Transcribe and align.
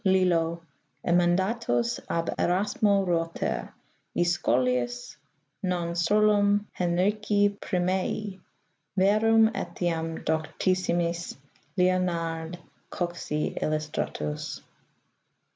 Lilio, 0.03 0.63
emendatus 1.05 1.99
ab 2.09 2.31
Erasmo 2.39 3.05
Roter: 3.05 3.69
& 3.93 4.15
scholiis, 4.17 5.15
non 5.61 5.89
solum 5.95 6.65
Henrici 6.75 7.55
Primaei, 7.61 8.39
verum 8.97 9.49
etiam 9.53 10.25
doctissimis 10.25 11.37
Leonar: 11.77 12.49
Coxi 12.89 13.55
illustratus. 13.61 14.61